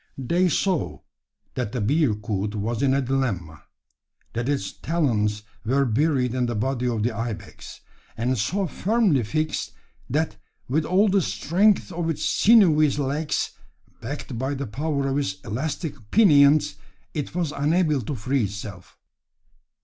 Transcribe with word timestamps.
They 0.17 0.49
saw 0.49 1.01
that 1.53 1.73
the 1.73 1.79
bearcoot 1.79 2.55
was 2.55 2.81
in 2.81 2.95
a 2.95 3.03
dilemma; 3.03 3.65
that 4.33 4.49
its 4.49 4.71
talons 4.71 5.43
were 5.63 5.85
buried 5.85 6.33
in 6.33 6.47
the 6.47 6.55
body 6.55 6.87
of 6.87 7.03
the 7.03 7.11
ibex, 7.15 7.81
and 8.17 8.35
so 8.35 8.65
firmly 8.65 9.21
fixed, 9.21 9.73
that 10.09 10.37
with 10.67 10.85
all 10.85 11.07
the 11.07 11.21
strength 11.21 11.91
of 11.91 12.09
its 12.09 12.25
sinewy 12.25 12.89
legs, 12.89 13.51
backed 14.01 14.39
by 14.39 14.55
the 14.55 14.65
power 14.65 15.07
of 15.07 15.19
its 15.19 15.35
elastic 15.41 15.93
pinions, 16.09 16.77
it 17.13 17.35
was 17.35 17.51
unable 17.51 18.01
to 18.01 18.15
free 18.15 18.45
itself! 18.45 18.97